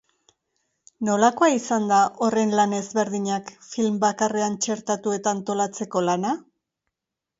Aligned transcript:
Nolakoa 1.09 1.49
izan 1.57 1.85
da 1.91 1.99
horren 2.27 2.55
lan 2.61 2.73
ezberdinak 2.77 3.53
film 3.69 4.01
bakarrean 4.07 4.57
txertatu 4.67 5.15
eta 5.19 5.35
antolatzeko 5.39 6.03
lana? 6.11 6.33